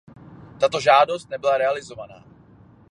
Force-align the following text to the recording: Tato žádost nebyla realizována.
Tato 0.59 0.79
žádost 0.81 1.29
nebyla 1.29 1.57
realizována. 1.57 2.25